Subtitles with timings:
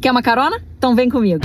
[0.00, 0.62] Quer uma carona?
[0.76, 1.42] Então vem comigo.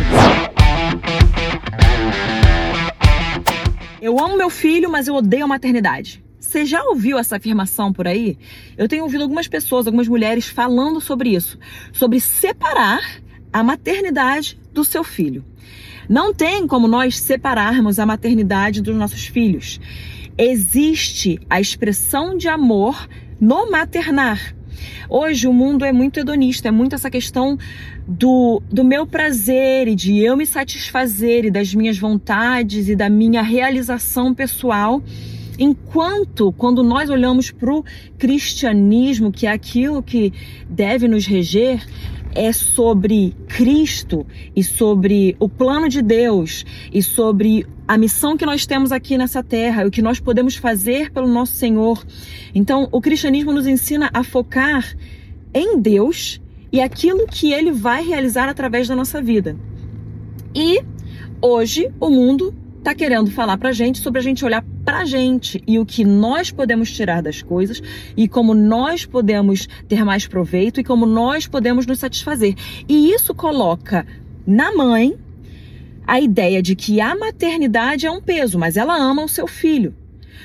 [3.99, 6.23] Eu amo meu filho, mas eu odeio a maternidade.
[6.39, 8.37] Você já ouviu essa afirmação por aí?
[8.77, 11.57] Eu tenho ouvido algumas pessoas, algumas mulheres falando sobre isso,
[11.91, 13.01] sobre separar
[13.51, 15.43] a maternidade do seu filho.
[16.07, 19.79] Não tem como nós separarmos a maternidade dos nossos filhos.
[20.37, 23.07] Existe a expressão de amor
[23.39, 24.53] no maternar.
[25.09, 27.57] Hoje o mundo é muito hedonista, é muito essa questão
[28.07, 33.09] do, do meu prazer e de eu me satisfazer e das minhas vontades e da
[33.09, 35.01] minha realização pessoal.
[35.57, 37.83] Enquanto, quando nós olhamos para o
[38.17, 40.33] cristianismo, que é aquilo que
[40.67, 41.85] deve nos reger,
[42.35, 48.65] é sobre Cristo e sobre o plano de Deus e sobre a missão que nós
[48.65, 52.03] temos aqui nessa terra, o que nós podemos fazer pelo nosso Senhor.
[52.53, 54.95] Então, o cristianismo nos ensina a focar
[55.53, 59.55] em Deus e aquilo que ele vai realizar através da nossa vida.
[60.55, 60.83] E
[61.41, 65.79] hoje o mundo está querendo falar para gente sobre a gente olhar para gente e
[65.79, 67.81] o que nós podemos tirar das coisas
[68.17, 72.55] e como nós podemos ter mais proveito e como nós podemos nos satisfazer.
[72.89, 74.05] E isso coloca
[74.45, 75.17] na mãe
[76.05, 79.95] a ideia de que a maternidade é um peso, mas ela ama o seu filho.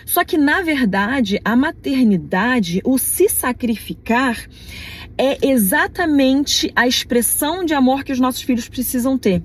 [0.07, 4.39] Só que, na verdade, a maternidade, o se sacrificar,
[5.19, 9.43] é exatamente a expressão de amor que os nossos filhos precisam ter.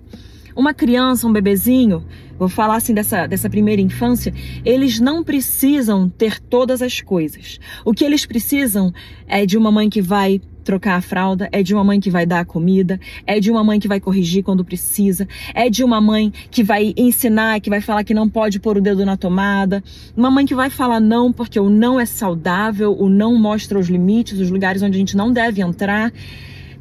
[0.56, 2.06] Uma criança, um bebezinho,
[2.38, 7.60] vou falar assim dessa, dessa primeira infância, eles não precisam ter todas as coisas.
[7.84, 8.94] O que eles precisam
[9.28, 12.26] é de uma mãe que vai trocar a fralda, é de uma mãe que vai
[12.26, 16.00] dar a comida, é de uma mãe que vai corrigir quando precisa, é de uma
[16.00, 19.84] mãe que vai ensinar, que vai falar que não pode pôr o dedo na tomada,
[20.16, 23.88] uma mãe que vai falar não porque o não é saudável, o não mostra os
[23.88, 26.12] limites, os lugares onde a gente não deve entrar.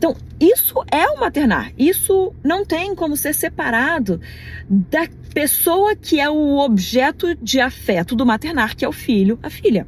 [0.02, 1.72] Então, isso é o maternar.
[1.78, 4.20] Isso não tem como ser separado
[4.68, 9.48] da pessoa que é o objeto de afeto do maternar, que é o filho, a
[9.48, 9.86] filha.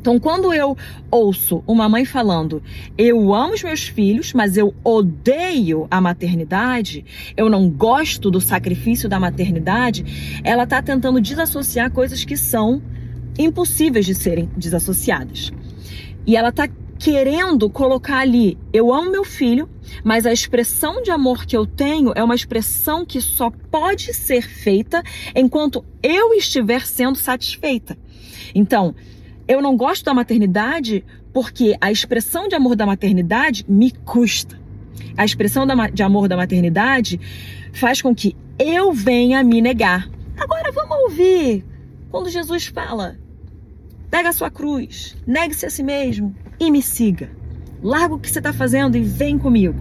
[0.00, 0.76] Então, quando eu
[1.08, 2.60] ouço uma mãe falando,
[2.96, 7.04] eu amo os meus filhos, mas eu odeio a maternidade,
[7.36, 12.82] eu não gosto do sacrifício da maternidade, ela está tentando desassociar coisas que são
[13.38, 15.52] impossíveis de serem desassociadas.
[16.26, 19.68] E ela está querendo colocar ali, eu amo meu filho,
[20.02, 24.42] mas a expressão de amor que eu tenho é uma expressão que só pode ser
[24.42, 25.02] feita
[25.34, 27.96] enquanto eu estiver sendo satisfeita.
[28.54, 28.94] Então,
[29.46, 34.58] eu não gosto da maternidade porque a expressão de amor da maternidade me custa.
[35.16, 37.20] A expressão de amor da maternidade
[37.72, 40.08] faz com que eu venha me negar.
[40.36, 41.64] Agora vamos ouvir
[42.10, 43.16] quando Jesus fala:
[44.10, 47.30] pega a sua cruz, negue-se a si mesmo e me siga.
[47.82, 49.78] Larga o que você está fazendo e vem comigo.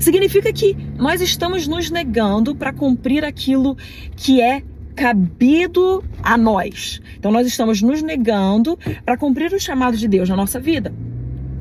[0.00, 3.76] Significa que nós estamos nos negando para cumprir aquilo
[4.16, 4.62] que é
[4.94, 7.00] cabido a nós.
[7.16, 10.92] Então nós estamos nos negando para cumprir o chamado de Deus na nossa vida.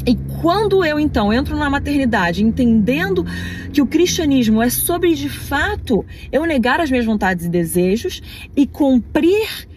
[0.08, 3.26] E quando eu então entro na maternidade, entendendo
[3.74, 8.22] que o cristianismo é sobre de fato eu negar as minhas vontades e desejos
[8.56, 9.68] e cumprir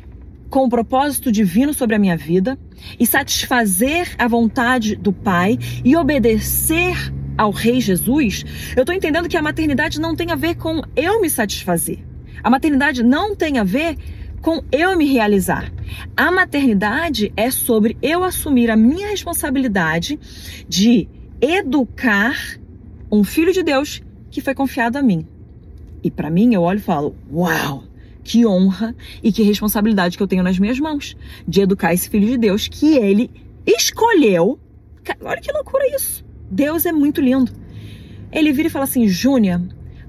[0.50, 2.58] com o propósito divino sobre a minha vida
[2.98, 6.96] e satisfazer a vontade do Pai e obedecer
[7.38, 8.44] ao Rei Jesus,
[8.76, 12.04] eu estou entendendo que a maternidade não tem a ver com eu me satisfazer.
[12.42, 13.96] A maternidade não tem a ver
[14.42, 15.72] com eu me realizar.
[16.16, 20.18] A maternidade é sobre eu assumir a minha responsabilidade
[20.68, 21.08] de
[21.40, 22.36] educar
[23.10, 25.26] um filho de Deus que foi confiado a mim.
[26.02, 27.89] E para mim eu olho e falo: "Uau!
[28.30, 31.16] Que honra e que responsabilidade que eu tenho nas minhas mãos
[31.48, 33.28] de educar esse filho de Deus que ele
[33.66, 34.56] escolheu.
[35.20, 36.24] Olha que loucura isso.
[36.48, 37.50] Deus é muito lindo.
[38.30, 39.60] Ele vira e fala assim: "Júnia,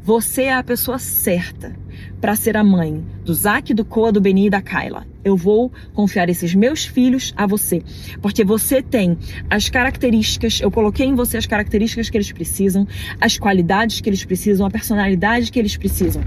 [0.03, 1.75] você é a pessoa certa
[2.19, 5.05] para ser a mãe do Zac, do Coa, do Beni e da Kyla.
[5.23, 7.83] Eu vou confiar esses meus filhos a você,
[8.21, 9.17] porque você tem
[9.49, 12.87] as características, eu coloquei em você as características que eles precisam,
[13.19, 16.23] as qualidades que eles precisam, a personalidade que eles precisam.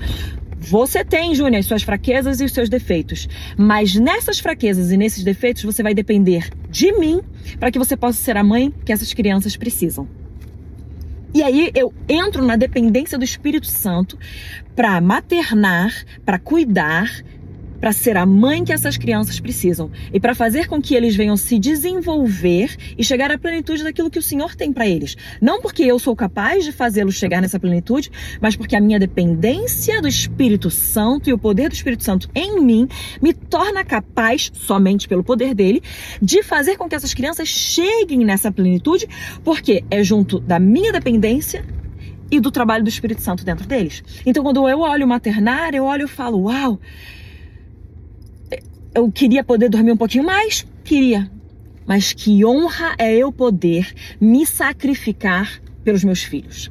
[0.67, 5.23] Você tem, Júnior, as suas fraquezas e os seus defeitos, mas nessas fraquezas e nesses
[5.23, 7.21] defeitos você vai depender de mim
[7.61, 10.09] para que você possa ser a mãe que essas crianças precisam.
[11.35, 14.19] E aí eu entro na dependência do Espírito Santo
[14.75, 15.93] para maternar,
[16.25, 17.11] para cuidar,
[17.81, 21.37] para ser a mãe que essas crianças precisam e para fazer com que eles venham
[21.37, 25.17] se desenvolver e chegar à plenitude daquilo que o Senhor tem para eles.
[25.41, 28.11] Não porque eu sou capaz de fazê-los chegar nessa plenitude,
[28.41, 32.61] mas porque a minha dependência do Espírito Santo e o poder do Espírito Santo em
[32.61, 32.89] mim
[33.21, 35.83] me torna capaz, somente pelo poder dele,
[36.21, 39.09] de fazer com que essas crianças cheguem nessa plenitude,
[39.43, 41.65] porque é junto da minha dependência
[42.31, 44.03] e do trabalho do Espírito Santo dentro deles.
[44.25, 46.81] Então, quando eu olho o maternar, eu olho e falo: Uau,
[48.95, 50.67] eu queria poder dormir um pouquinho mais?
[50.85, 51.31] Queria.
[51.87, 56.71] Mas que honra é eu poder me sacrificar pelos meus filhos.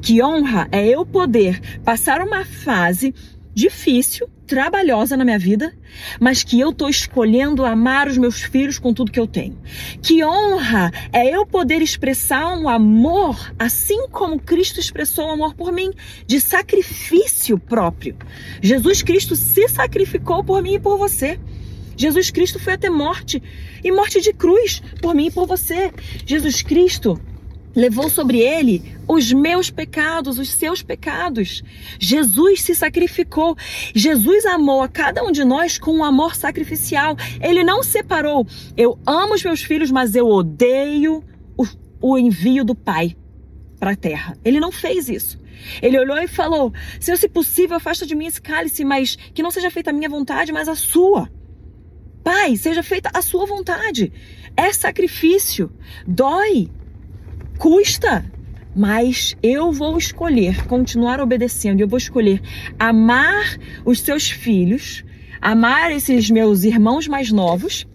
[0.00, 3.14] Que honra é eu poder passar uma fase
[3.54, 5.72] difícil, trabalhosa na minha vida,
[6.18, 9.56] mas que eu tô escolhendo amar os meus filhos com tudo que eu tenho.
[10.02, 15.70] Que honra é eu poder expressar um amor assim como Cristo expressou o amor por
[15.72, 15.92] mim,
[16.26, 18.16] de sacrifício próprio.
[18.60, 21.38] Jesus Cristo se sacrificou por mim e por você.
[21.96, 23.42] Jesus Cristo foi até morte
[23.82, 25.92] e morte de cruz por mim e por você.
[26.24, 27.20] Jesus Cristo
[27.74, 31.62] levou sobre ele os meus pecados, os seus pecados.
[31.98, 33.56] Jesus se sacrificou.
[33.94, 37.16] Jesus amou a cada um de nós com um amor sacrificial.
[37.40, 38.46] Ele não separou.
[38.76, 41.24] Eu amo os meus filhos, mas eu odeio
[41.56, 41.66] o,
[42.00, 43.16] o envio do Pai
[43.78, 44.36] para a terra.
[44.44, 45.38] Ele não fez isso.
[45.82, 49.50] Ele olhou e falou: Senhor, se possível, afasta de mim esse cálice, mas que não
[49.50, 51.30] seja feita a minha vontade, mas a sua.
[52.22, 54.12] Pai, seja feita a sua vontade.
[54.56, 55.72] É sacrifício,
[56.06, 56.68] dói,
[57.58, 58.24] custa,
[58.74, 62.40] mas eu vou escolher continuar obedecendo, eu vou escolher
[62.78, 65.04] amar os seus filhos,
[65.40, 67.86] amar esses meus irmãos mais novos,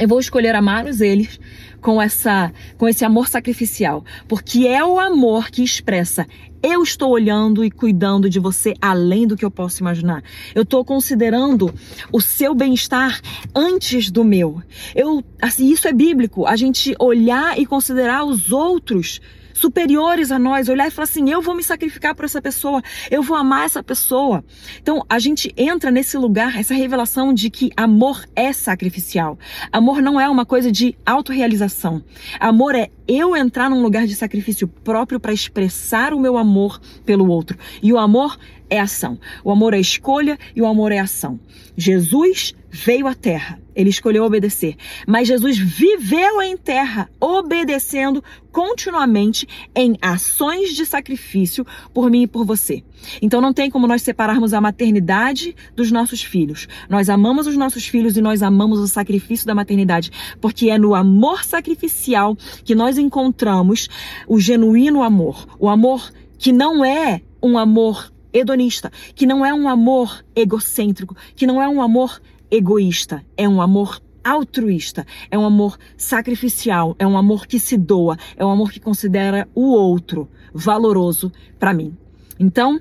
[0.00, 1.38] eu vou escolher amá-los eles
[1.80, 6.26] com essa com esse amor sacrificial, porque é o amor que expressa
[6.62, 10.22] eu estou olhando e cuidando de você além do que eu posso imaginar.
[10.54, 11.74] Eu estou considerando
[12.12, 13.20] o seu bem-estar
[13.52, 14.62] antes do meu.
[14.94, 16.46] Eu, assim, isso é bíblico.
[16.46, 19.20] A gente olhar e considerar os outros
[19.62, 23.22] superiores a nós, olhar e falar assim: eu vou me sacrificar por essa pessoa, eu
[23.22, 24.44] vou amar essa pessoa.
[24.80, 29.38] Então a gente entra nesse lugar, essa revelação de que amor é sacrificial.
[29.72, 32.02] Amor não é uma coisa de autorrealização.
[32.40, 37.28] Amor é eu entrar num lugar de sacrifício próprio para expressar o meu amor pelo
[37.28, 37.56] outro.
[37.82, 38.36] E o amor
[38.72, 39.18] é ação.
[39.44, 41.38] O amor é escolha e o amor é ação.
[41.76, 44.76] Jesus veio à terra, ele escolheu obedecer,
[45.06, 52.46] mas Jesus viveu em terra, obedecendo continuamente em ações de sacrifício por mim e por
[52.46, 52.82] você.
[53.20, 56.66] Então não tem como nós separarmos a maternidade dos nossos filhos.
[56.88, 60.10] Nós amamos os nossos filhos e nós amamos o sacrifício da maternidade,
[60.40, 62.34] porque é no amor sacrificial
[62.64, 63.88] que nós encontramos
[64.26, 69.68] o genuíno amor, o amor que não é um amor hedonista, que não é um
[69.68, 72.20] amor egocêntrico, que não é um amor
[72.50, 78.16] egoísta, é um amor altruísta, é um amor sacrificial, é um amor que se doa,
[78.36, 81.96] é um amor que considera o outro valoroso para mim.
[82.38, 82.80] Então,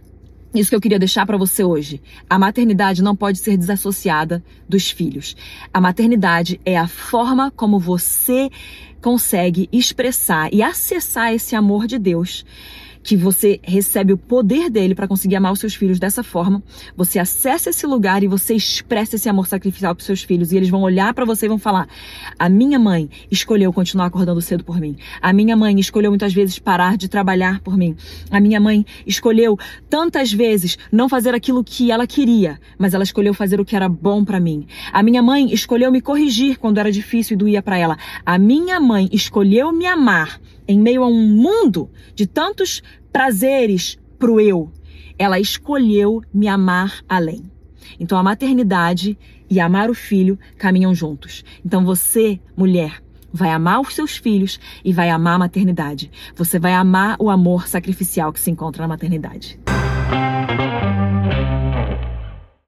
[0.53, 2.01] isso que eu queria deixar para você hoje.
[2.29, 5.35] A maternidade não pode ser desassociada dos filhos.
[5.73, 8.49] A maternidade é a forma como você
[9.01, 12.45] consegue expressar e acessar esse amor de Deus
[13.03, 16.61] que você recebe o poder dele para conseguir amar os seus filhos dessa forma.
[16.95, 20.69] Você acessa esse lugar e você expressa esse amor sacrificial para seus filhos e eles
[20.69, 21.87] vão olhar para você e vão falar:
[22.37, 24.95] "A minha mãe escolheu continuar acordando cedo por mim.
[25.21, 27.95] A minha mãe escolheu muitas vezes parar de trabalhar por mim.
[28.29, 29.57] A minha mãe escolheu
[29.89, 33.89] tantas vezes não fazer aquilo que ela queria, mas ela escolheu fazer o que era
[33.89, 34.65] bom para mim.
[34.91, 37.97] A minha mãe escolheu me corrigir quando era difícil e doía para ela.
[38.25, 40.39] A minha mãe escolheu me amar
[40.71, 42.81] em meio a um mundo de tantos
[43.11, 44.71] prazeres pro eu,
[45.17, 47.43] ela escolheu me amar além.
[47.99, 49.17] Então a maternidade
[49.49, 51.43] e amar o filho caminham juntos.
[51.65, 56.09] Então você, mulher, vai amar os seus filhos e vai amar a maternidade.
[56.35, 59.59] Você vai amar o amor sacrificial que se encontra na maternidade.